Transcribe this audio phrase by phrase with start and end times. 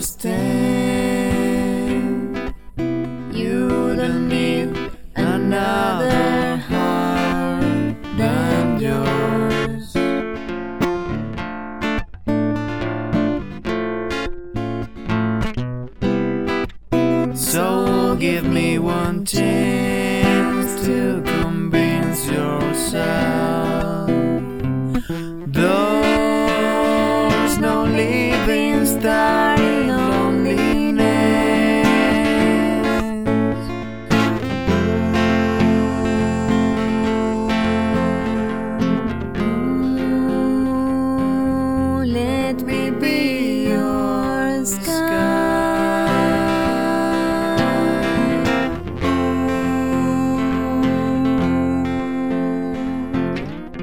[0.00, 0.40] understand.
[3.34, 4.74] You don't need
[5.14, 9.92] another heart than yours.
[17.34, 24.08] So give me one chance to convince yourself.
[25.52, 29.39] There's no living style.
[43.00, 44.90] be your sky.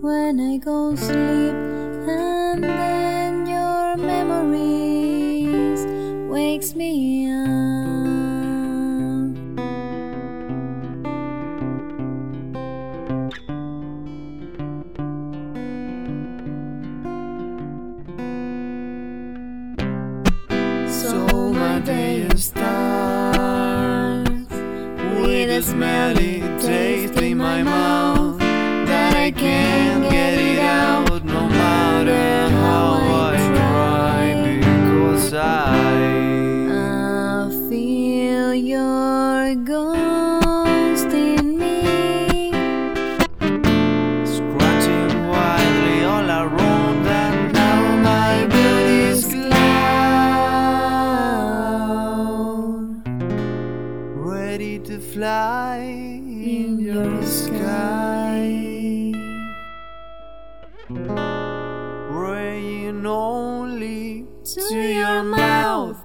[0.01, 1.53] when I go sleep,
[2.07, 5.85] and then your memories
[6.29, 7.39] wakes me up.
[20.89, 23.39] So my day starts
[25.19, 27.33] with a smelly, tasty.
[57.17, 58.47] the sky.
[62.09, 66.03] Rain only to your mouth.